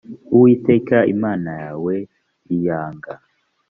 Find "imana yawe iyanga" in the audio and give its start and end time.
1.13-3.13